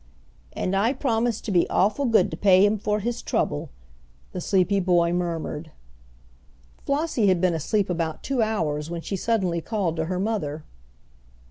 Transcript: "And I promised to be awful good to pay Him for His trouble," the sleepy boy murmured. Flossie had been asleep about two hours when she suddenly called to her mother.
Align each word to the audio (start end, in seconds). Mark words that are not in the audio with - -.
"And 0.53 0.75
I 0.75 0.93
promised 0.93 1.45
to 1.45 1.51
be 1.51 1.69
awful 1.69 2.05
good 2.05 2.31
to 2.31 2.35
pay 2.37 2.65
Him 2.65 2.79
for 2.79 3.01
His 3.01 3.21
trouble," 3.21 3.69
the 4.31 4.41
sleepy 4.41 4.79
boy 4.79 5.13
murmured. 5.13 5.69
Flossie 6.87 7.27
had 7.27 7.39
been 7.39 7.53
asleep 7.53 7.87
about 7.87 8.23
two 8.23 8.41
hours 8.41 8.89
when 8.89 9.01
she 9.01 9.15
suddenly 9.15 9.61
called 9.61 9.97
to 9.97 10.05
her 10.05 10.17
mother. 10.19 10.63